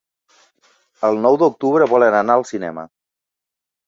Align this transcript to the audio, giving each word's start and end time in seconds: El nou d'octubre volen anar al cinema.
El 1.09 1.19
nou 1.25 1.37
d'octubre 1.41 1.87
volen 1.91 2.17
anar 2.21 2.39
al 2.39 2.47
cinema. 2.53 2.87